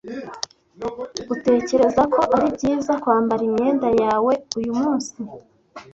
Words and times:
Utekereza 1.33 2.01
ko 2.13 2.19
ari 2.35 2.47
byiza 2.55 2.93
kwambara 3.03 3.41
imyenda 3.49 3.87
yawe 4.03 4.33
uyumunsi? 4.57 5.13